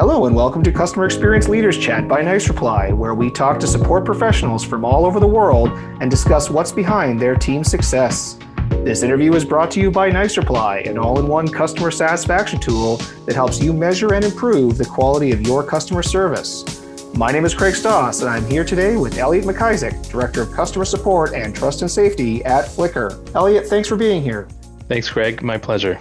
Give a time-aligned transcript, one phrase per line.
[0.00, 3.66] Hello, and welcome to Customer Experience Leaders Chat by Nice Reply, where we talk to
[3.66, 5.68] support professionals from all over the world
[6.00, 8.38] and discuss what's behind their team's success.
[8.82, 12.58] This interview is brought to you by Nice Reply, an all in one customer satisfaction
[12.58, 16.82] tool that helps you measure and improve the quality of your customer service.
[17.14, 20.86] My name is Craig Stoss, and I'm here today with Elliot McIsaac, Director of Customer
[20.86, 23.34] Support and Trust and Safety at Flickr.
[23.34, 24.48] Elliot, thanks for being here.
[24.88, 25.42] Thanks, Craig.
[25.42, 26.00] My pleasure.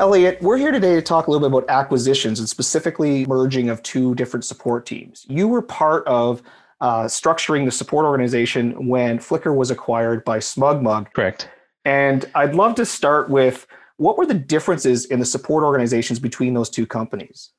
[0.00, 3.82] Elliot, we're here today to talk a little bit about acquisitions and specifically merging of
[3.82, 5.26] two different support teams.
[5.28, 6.40] You were part of
[6.80, 11.12] uh, structuring the support organization when Flickr was acquired by SmugMug.
[11.14, 11.48] Correct.
[11.84, 13.66] And I'd love to start with
[13.96, 17.50] what were the differences in the support organizations between those two companies?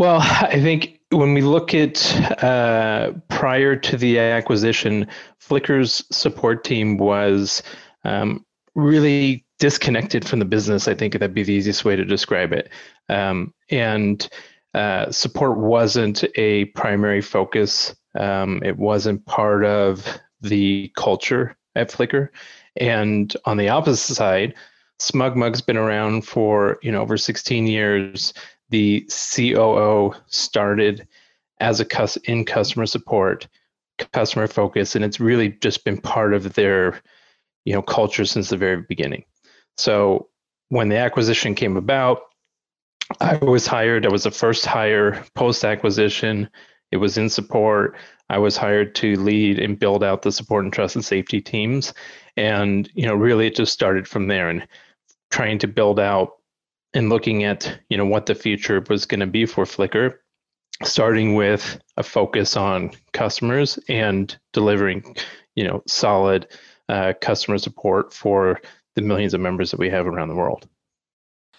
[0.00, 5.06] Well, I think when we look at uh, prior to the acquisition,
[5.40, 7.62] Flickr's support team was
[8.02, 10.88] um, really disconnected from the business.
[10.88, 12.70] I think that'd be the easiest way to describe it.
[13.08, 14.28] Um, and
[14.74, 17.94] uh, support wasn't a primary focus.
[18.18, 20.06] Um, it wasn't part of
[20.40, 22.28] the culture at Flickr.
[22.76, 24.54] And on the opposite side,
[25.00, 28.34] SmugMug's been around for you know over 16 years.
[28.70, 31.06] The COO started
[31.60, 33.46] as a cus- in customer support,
[34.12, 37.00] customer focus, and it's really just been part of their
[37.64, 39.24] you know culture since the very beginning.
[39.76, 40.28] So
[40.68, 42.22] when the acquisition came about,
[43.20, 44.06] I was hired.
[44.06, 46.48] I was the first hire post acquisition.
[46.90, 47.96] It was in support.
[48.30, 51.92] I was hired to lead and build out the support and trust and safety teams.
[52.36, 54.66] And, you know, really it just started from there and
[55.30, 56.36] trying to build out
[56.94, 60.14] and looking at, you know, what the future was going to be for Flickr,
[60.82, 65.16] starting with a focus on customers and delivering,
[65.54, 66.46] you know, solid
[66.88, 68.60] uh, customer support for
[68.94, 70.68] the millions of members that we have around the world.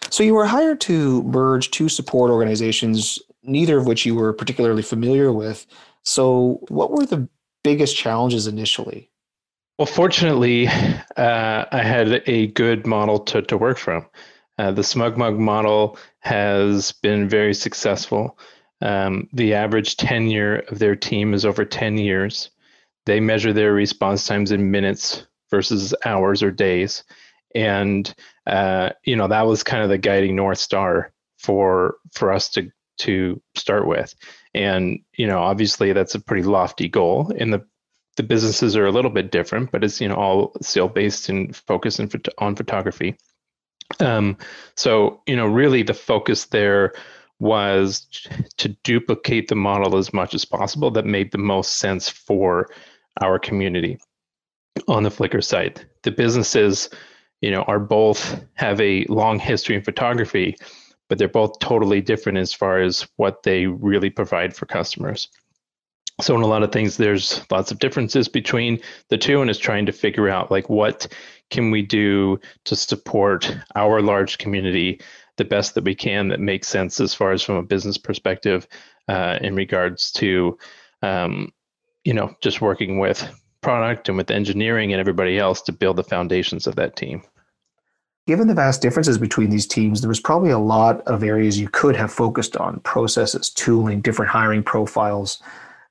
[0.10, 4.82] So you were hired to merge two support organizations, neither of which you were particularly
[4.82, 5.66] familiar with.
[6.04, 7.28] So what were the
[7.64, 9.10] biggest challenges initially?
[9.78, 10.68] Well, fortunately,
[11.18, 14.06] uh, I had a good model to, to work from.
[14.58, 18.40] Uh, the SmugMug model has been very successful.
[18.82, 22.52] Um, the average tenure of their team is over 10 years.
[23.06, 27.04] They measure their response times in minutes versus hours or days
[27.56, 28.14] and
[28.46, 32.70] uh, you know that was kind of the guiding north star for for us to
[32.98, 34.14] to start with.
[34.54, 37.66] And you know obviously that's a pretty lofty goal and the
[38.18, 41.56] the businesses are a little bit different but it's you know all still based and
[41.56, 43.18] focused in, on photography.
[44.00, 44.38] Um,
[44.76, 46.94] so you know really the focus there
[47.40, 48.08] was
[48.58, 52.70] to duplicate the model as much as possible that made the most sense for
[53.22, 53.98] our community
[54.88, 55.86] on the flickr site.
[56.04, 56.90] The businesses
[57.46, 60.58] you know, are both have a long history in photography,
[61.08, 65.30] but they're both totally different as far as what they really provide for customers.
[66.22, 68.80] So in a lot of things, there's lots of differences between
[69.10, 71.06] the two, and is trying to figure out like what
[71.52, 75.00] can we do to support our large community
[75.38, 78.68] the best that we can that makes sense as far as from a business perspective
[79.08, 80.58] uh, in regards to
[81.04, 81.52] um,
[82.06, 83.30] you know just working with
[83.62, 87.22] product and with engineering and everybody else to build the foundations of that team.
[88.28, 91.70] Given the vast differences between these teams, there was probably a lot of areas you
[91.70, 95.42] could have focused on processes, tooling, different hiring profiles.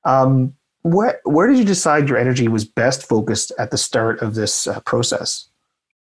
[0.03, 4.35] Um, where, where did you decide your energy was best focused at the start of
[4.35, 5.47] this uh, process?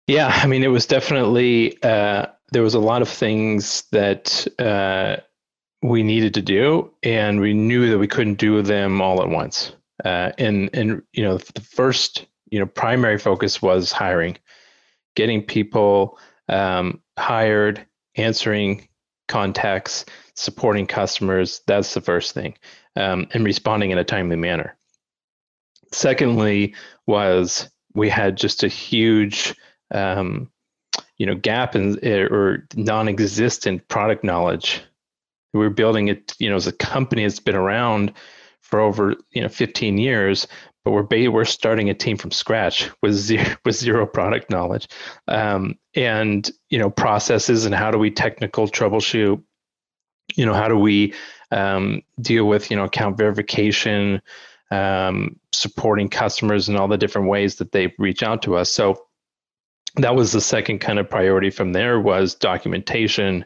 [0.07, 5.17] Yeah, I mean, it was definitely, uh, there was a lot of things that uh,
[5.81, 9.73] we needed to do, and we knew that we couldn't do them all at once.
[10.03, 14.37] Uh, and, and, you know, the first, you know, primary focus was hiring
[15.15, 16.17] getting people
[16.49, 17.85] um, hired,
[18.15, 18.87] answering
[19.27, 21.61] contacts, supporting customers.
[21.67, 22.55] That's the first thing,
[22.95, 24.75] um, and responding in a timely manner.
[25.91, 26.75] Secondly,
[27.05, 29.55] was we had just a huge,
[29.91, 30.49] um,
[31.17, 34.81] you know, gap in or non-existent product knowledge.
[35.53, 38.13] We we're building it, you know, as a company that's been around
[38.61, 40.47] for over you know 15 years,
[40.83, 44.87] but we're we're starting a team from scratch with zero with zero product knowledge.
[45.27, 49.41] Um, and you know processes and how do we technical troubleshoot?
[50.35, 51.13] You know how do we
[51.51, 54.21] um, deal with you know account verification
[54.71, 58.71] um, supporting customers and all the different ways that they reach out to us?
[58.71, 59.05] So
[59.95, 63.45] that was the second kind of priority from there was documentation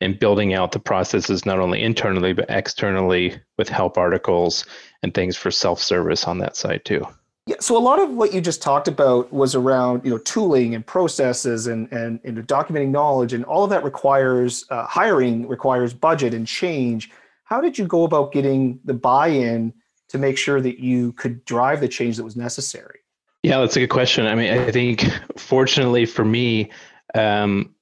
[0.00, 4.64] and building out the processes not only internally but externally with help articles
[5.02, 7.06] and things for self-service on that side too.
[7.46, 10.74] Yeah, so a lot of what you just talked about was around you know tooling
[10.74, 15.92] and processes and and, and documenting knowledge and all of that requires uh, hiring requires
[15.92, 17.10] budget and change.
[17.44, 19.74] how did you go about getting the buy-in
[20.08, 23.00] to make sure that you could drive the change that was necessary?
[23.42, 24.26] Yeah, that's a good question.
[24.26, 25.04] I mean, I think
[25.36, 26.70] fortunately for me,
[27.14, 27.74] um,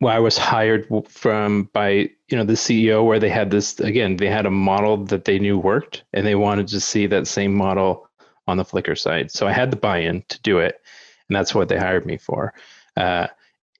[0.00, 1.90] well, I was hired from by
[2.28, 5.38] you know the CEO where they had this again they had a model that they
[5.38, 8.08] knew worked and they wanted to see that same model
[8.46, 9.30] on the Flickr side.
[9.30, 10.80] So I had the buy-in to do it,
[11.28, 12.54] and that's what they hired me for.
[12.96, 13.28] Uh,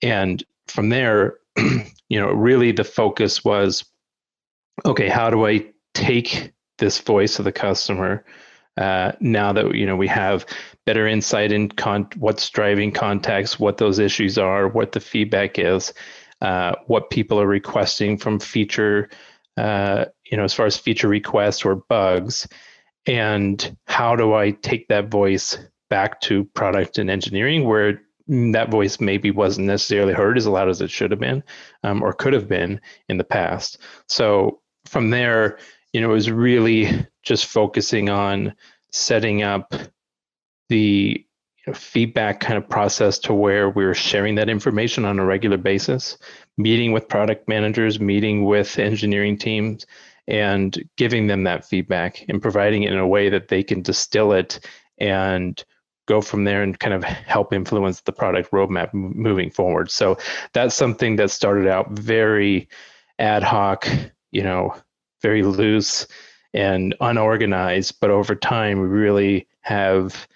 [0.03, 3.85] and from there, you know, really the focus was,
[4.85, 8.25] okay, how do I take this voice of the customer
[8.79, 10.47] uh, now that you know we have
[10.87, 15.93] better insight in con- what's driving contacts, what those issues are, what the feedback is,
[16.41, 19.11] uh, what people are requesting from feature,
[19.57, 22.47] uh, you know, as far as feature requests or bugs,
[23.07, 25.59] and how do I take that voice
[25.91, 30.83] back to product and engineering where that voice maybe wasn't necessarily heard as loud as
[30.83, 31.43] it should have been
[31.83, 33.79] um, or could have been in the past.
[34.07, 35.59] So from there,
[35.93, 38.55] you know, it was really just focusing on
[38.91, 39.75] setting up
[40.71, 41.25] the
[41.75, 46.17] feedback kind of process to where we we're sharing that information on a regular basis,
[46.57, 49.85] meeting with product managers, meeting with engineering teams,
[50.27, 54.33] and giving them that feedback and providing it in a way that they can distill
[54.33, 54.61] it
[54.97, 55.63] and
[56.07, 59.91] go from there and kind of help influence the product roadmap moving forward.
[59.91, 60.17] So
[60.55, 62.71] that's something that started out very
[63.19, 63.87] ad hoc,
[64.31, 64.75] you know,
[65.21, 66.07] very loose
[66.55, 70.27] and unorganized, but over time we really have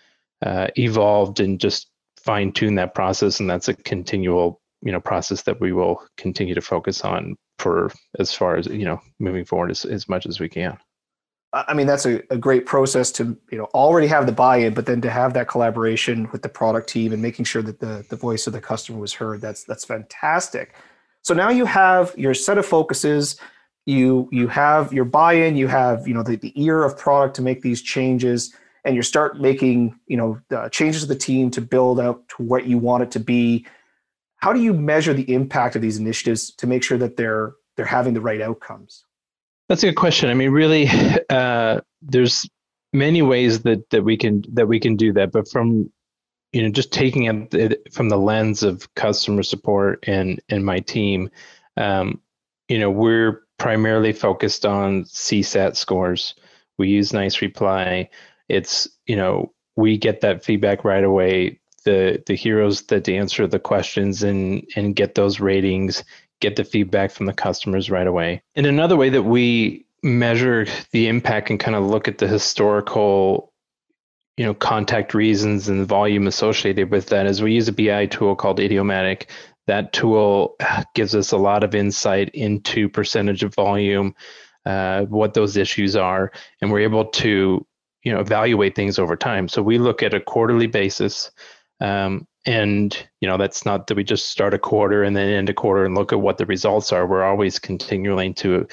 [0.45, 5.43] uh, evolved and just fine tune that process, and that's a continual you know process
[5.43, 9.71] that we will continue to focus on for as far as you know moving forward
[9.71, 10.77] as, as much as we can.
[11.53, 14.87] I mean that's a, a great process to you know already have the buy-in but
[14.87, 18.17] then to have that collaboration with the product team and making sure that the, the
[18.17, 20.75] voice of the customer was heard that's that's fantastic.
[21.23, 23.37] So now you have your set of focuses
[23.87, 27.43] you you have your buy-in you have you know the, the ear of product to
[27.43, 31.61] make these changes and you start making you know uh, changes to the team to
[31.61, 33.67] build out to what you want it to be
[34.43, 37.87] how do you measure the impact of these initiatives to make sure that they're they're
[37.87, 39.05] having the right outcomes?
[39.69, 40.29] That's a good question.
[40.29, 40.89] I mean, really,
[41.31, 42.49] uh, there's
[42.93, 45.91] many ways that that we can that we can do that, but from
[46.53, 51.31] you know just taking it from the lens of customer support and and my team,
[51.77, 52.21] um,
[52.69, 56.35] you know, we're primarily focused on CSAT scores.
[56.79, 58.11] We use Nice Reply.
[58.49, 63.61] It's you know we get that feedback right away the the heroes that answer the
[63.61, 66.03] questions and and get those ratings
[66.41, 71.07] get the feedback from the customers right away and another way that we measure the
[71.07, 73.53] impact and kind of look at the historical
[74.37, 78.37] you know contact reasons and volume associated with that is we use a bi tool
[78.37, 79.29] called idiomatic
[79.67, 80.57] that tool
[80.95, 84.15] gives us a lot of insight into percentage of volume
[84.65, 86.31] uh, what those issues are
[86.61, 87.67] and we're able to
[88.05, 91.31] you know evaluate things over time so we look at a quarterly basis
[91.81, 95.49] um, and you know that's not that we just start a quarter and then end
[95.49, 97.07] a quarter and look at what the results are.
[97.07, 98.67] We're always continuing to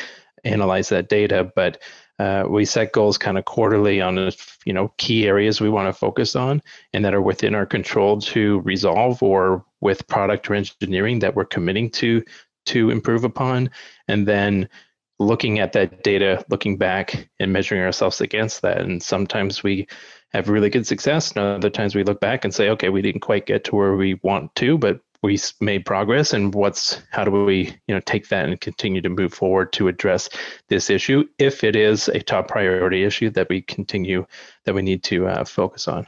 [0.44, 1.82] analyze that data, but
[2.18, 4.32] uh, we set goals kind of quarterly on
[4.66, 6.62] you know key areas we want to focus on
[6.94, 11.46] and that are within our control to resolve or with product or engineering that we're
[11.46, 12.24] committing to
[12.66, 13.70] to improve upon.
[14.08, 14.70] And then
[15.20, 18.82] looking at that data looking back and measuring ourselves against that.
[18.82, 19.88] And sometimes we
[20.32, 21.32] have really good success.
[21.32, 23.96] And other times we look back and say, okay, we didn't quite get to where
[23.96, 26.32] we want to, but we made progress.
[26.32, 29.90] And what's how do we you know take that and continue to move forward to
[29.90, 30.30] address
[30.70, 34.26] this issue if it is a top priority issue that we continue
[34.64, 36.08] that we need to uh, focus on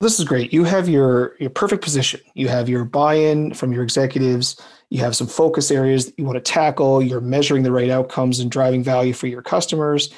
[0.00, 3.82] this is great you have your your perfect position you have your buy-in from your
[3.82, 4.60] executives
[4.90, 8.40] you have some focus areas that you want to tackle you're measuring the right outcomes
[8.40, 10.12] and driving value for your customers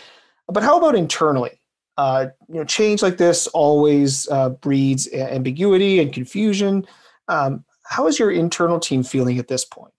[0.48, 1.58] but how about internally
[1.98, 6.86] uh, you know, change like this always uh, breeds ambiguity and confusion.
[7.26, 9.92] Um, how is your internal team feeling at this point?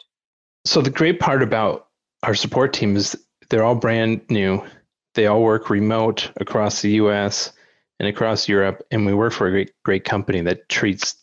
[0.64, 1.88] So the great part about
[2.24, 4.66] our support team is they're all brand new.
[5.14, 7.52] They all work remote across the U.S.
[8.00, 11.15] and across Europe, and we work for a great, great company that treats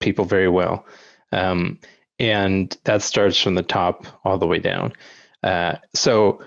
[0.00, 0.86] people very well.
[1.32, 1.78] Um,
[2.18, 4.92] and that starts from the top all the way down.
[5.42, 6.42] Uh, so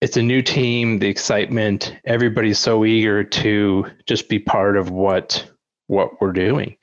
[0.00, 5.48] it's a new team, the excitement, everybody's so eager to just be part of what
[5.86, 6.76] what we're doing.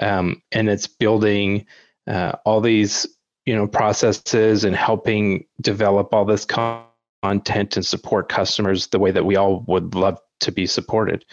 [0.00, 1.66] Um, and it's building
[2.06, 3.06] uh, all these
[3.46, 9.24] you know processes and helping develop all this content and support customers the way that
[9.24, 11.24] we all would love to be supported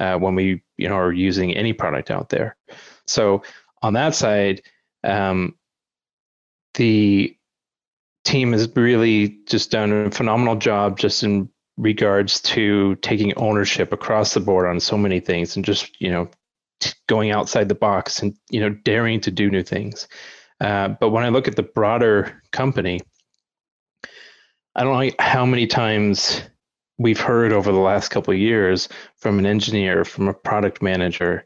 [0.00, 2.56] uh, when we you know are using any product out there.
[3.06, 3.42] So
[3.82, 4.62] on that side,
[5.04, 5.54] um,
[6.74, 7.36] the
[8.24, 14.34] team has really just done a phenomenal job just in regards to taking ownership across
[14.34, 16.28] the board on so many things and just you know
[17.06, 20.08] going outside the box and you know daring to do new things
[20.60, 23.00] uh, but when i look at the broader company
[24.74, 26.42] i don't know how many times
[26.98, 31.44] we've heard over the last couple of years from an engineer from a product manager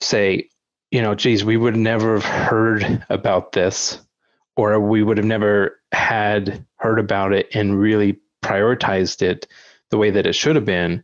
[0.00, 0.48] say
[0.90, 4.00] you know geez we would never have heard about this
[4.56, 9.46] or we would have never had heard about it and really prioritized it
[9.90, 11.02] the way that it should have been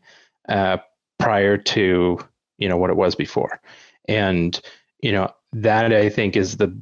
[0.48, 0.76] uh,
[1.18, 2.18] prior to
[2.58, 3.60] you know what it was before.
[4.06, 4.60] And
[5.04, 6.74] you know that i think is the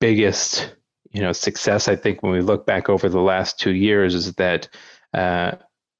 [0.00, 0.74] biggest
[1.12, 4.32] you know success i think when we look back over the last two years is
[4.34, 4.68] that
[5.12, 5.52] uh,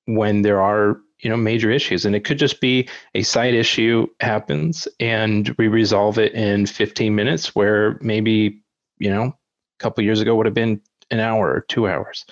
[0.08, 4.06] when there are you know major issues and it could just be a side issue
[4.20, 8.62] happens and we resolve it in 15 minutes where maybe
[8.98, 12.24] you know a couple years ago would have been an hour or two hours.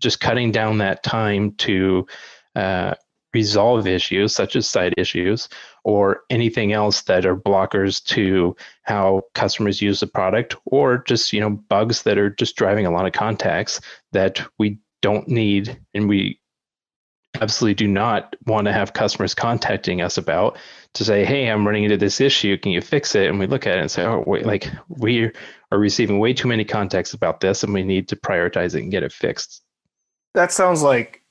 [0.00, 2.06] Just cutting down that time to
[2.56, 2.94] uh,
[3.32, 5.48] resolve issues such as side issues
[5.84, 11.40] or anything else that are blockers to how customers use the product or just you
[11.40, 13.80] know bugs that are just driving a lot of contacts
[14.12, 16.38] that we don't need and we
[17.40, 20.56] absolutely do not want to have customers contacting us about
[20.92, 23.66] to say hey i'm running into this issue can you fix it and we look
[23.66, 25.30] at it and say oh wait like we
[25.72, 28.90] are receiving way too many contacts about this and we need to prioritize it and
[28.90, 29.62] get it fixed
[30.34, 31.24] that sounds like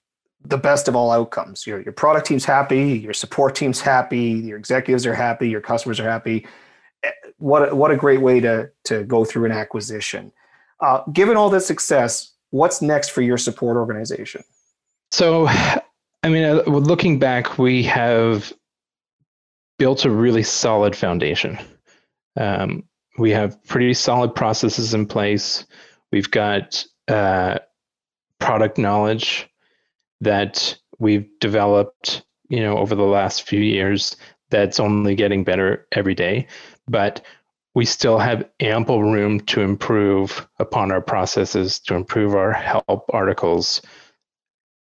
[0.46, 1.66] the best of all outcomes.
[1.66, 6.00] Your your product team's happy, your support team's happy, your executives are happy, your customers
[6.00, 6.46] are happy.
[7.04, 10.32] Eh, what a, what a great way to to go through an acquisition.
[10.80, 14.44] Uh, given all this success, what's next for your support organization?
[15.12, 15.48] So,
[16.24, 18.54] I mean, uh, looking back, we have
[19.78, 21.60] built a really solid foundation.
[22.38, 22.84] Um,
[23.18, 25.66] we have pretty solid processes in place.
[26.12, 27.60] We've got uh,
[28.40, 29.50] product knowledge
[30.22, 34.16] that we've developed, you know, over the last few years
[34.50, 36.48] that's only getting better every day.
[36.88, 37.26] But
[37.76, 43.82] we still have ample room to improve upon our processes, to improve our help articles,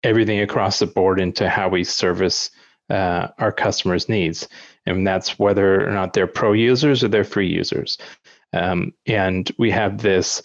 [0.02, 2.50] everything across the board into how we service
[2.90, 4.48] uh, our customers' needs.
[4.86, 7.98] And that's whether or not they're pro users or they're free users.
[8.52, 10.42] Um, and we have this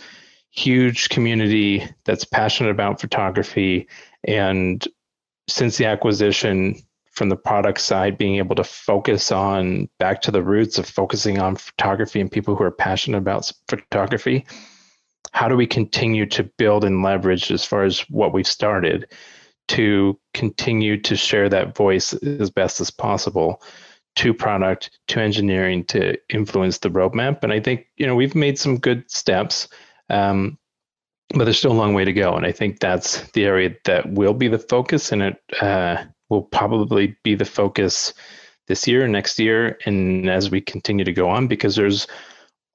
[0.52, 3.88] huge community that's passionate about photography.
[4.26, 4.86] And
[5.48, 6.76] since the acquisition
[7.12, 11.40] from the product side, being able to focus on back to the roots of focusing
[11.40, 14.46] on photography and people who are passionate about photography,
[15.32, 19.08] how do we continue to build and leverage as far as what we've started
[19.70, 23.62] to continue to share that voice as best as possible?
[24.16, 28.60] to product to engineering to influence the roadmap and i think you know we've made
[28.60, 29.68] some good steps
[30.12, 30.60] um,
[31.34, 32.34] but there's still a long way to go.
[32.36, 36.44] And I think that's the area that will be the focus, and it uh, will
[36.44, 38.14] probably be the focus
[38.68, 42.08] this year, next year, and as we continue to go on, because there's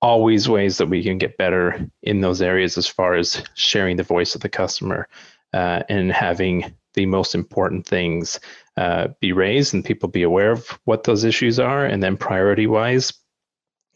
[0.02, 4.02] always ways that we can get better in those areas as far as sharing the
[4.02, 5.08] voice of the customer
[5.54, 8.40] uh, and having the most important things
[8.76, 12.66] uh, be raised and people be aware of what those issues are, and then priority
[12.66, 13.12] wise,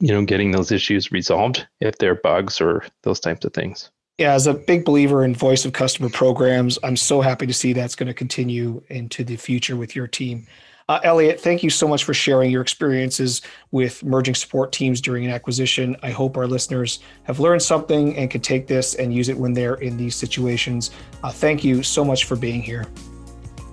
[0.01, 3.91] you know, getting those issues resolved if they're bugs or those types of things.
[4.19, 7.73] Yeah, as a big believer in voice of customer programs, I'm so happy to see
[7.73, 10.47] that's going to continue into the future with your team.
[10.89, 15.25] Uh, Elliot, thank you so much for sharing your experiences with merging support teams during
[15.25, 15.97] an acquisition.
[16.03, 19.53] I hope our listeners have learned something and can take this and use it when
[19.53, 20.91] they're in these situations.
[21.23, 22.87] Uh, thank you so much for being here.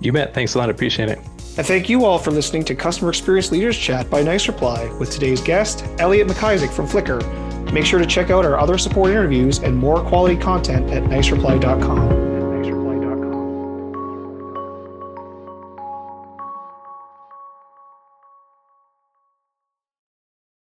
[0.00, 0.32] You bet.
[0.32, 0.70] Thanks a lot.
[0.70, 1.18] Appreciate it.
[1.58, 5.10] And thank you all for listening to Customer Experience Leaders Chat by Nice Reply with
[5.10, 7.20] today's guest, Elliot McIsaac from Flickr.
[7.72, 12.29] Make sure to check out our other support interviews and more quality content at nicereply.com.